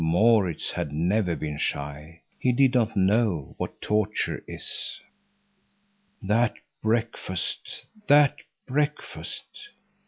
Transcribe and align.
Maurits 0.03 0.71
had 0.71 0.91
never 0.91 1.35
been 1.35 1.59
shy. 1.59 2.21
He 2.39 2.53
did 2.53 2.73
not 2.73 2.97
know 2.97 3.53
what 3.59 3.79
torture 3.81 4.37
it 4.47 4.53
is. 4.55 4.99
That 6.23 6.55
breakfast, 6.81 7.85
that 8.07 8.37
breakfast! 8.65 9.69